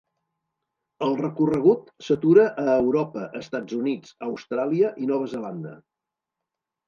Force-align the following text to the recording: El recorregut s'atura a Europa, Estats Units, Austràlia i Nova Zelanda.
El 1.07 1.11
recorregut 1.17 1.91
s'atura 2.05 2.45
a 2.63 2.63
Europa, 2.85 3.27
Estats 3.41 3.77
Units, 3.81 4.15
Austràlia 4.29 4.91
i 5.05 5.11
Nova 5.11 5.29
Zelanda. 5.37 5.75